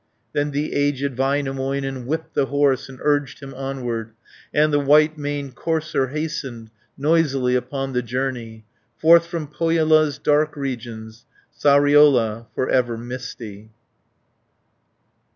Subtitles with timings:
[0.33, 4.13] Then the aged Väinämöinen Whipped the horse, and urged him onward,
[4.51, 8.65] And the white maned courser hastened Noisily upon the journey,
[8.97, 11.25] Forth from Pohjola's dark regions,
[11.55, 13.69] Sariola for ever misty.